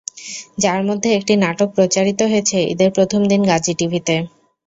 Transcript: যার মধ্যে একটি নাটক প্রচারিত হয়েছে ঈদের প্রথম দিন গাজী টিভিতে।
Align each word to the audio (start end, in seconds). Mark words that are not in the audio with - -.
যার 0.57 0.81
মধ্যে 0.87 1.09
একটি 1.13 1.33
নাটক 1.43 1.69
প্রচারিত 1.77 2.19
হয়েছে 2.31 2.57
ঈদের 2.73 2.89
প্রথম 2.97 3.21
দিন 3.31 3.41
গাজী 3.49 3.73
টিভিতে। 3.79 4.15